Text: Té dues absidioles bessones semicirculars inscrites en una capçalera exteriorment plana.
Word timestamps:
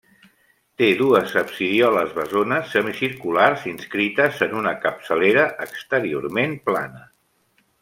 Té 0.81 0.85
dues 1.01 1.35
absidioles 1.41 2.15
bessones 2.15 2.73
semicirculars 2.77 3.67
inscrites 3.73 4.41
en 4.47 4.57
una 4.63 4.73
capçalera 4.87 5.45
exteriorment 5.69 6.59
plana. 6.71 7.07